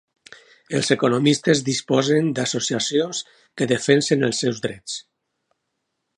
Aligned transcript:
Els 0.77 0.87
economistes 0.95 1.61
disposen 1.67 2.31
d'associacions 2.39 3.21
que 3.61 3.69
defensen 3.75 4.31
els 4.31 4.43
seus 4.45 4.65
drets. 4.69 4.99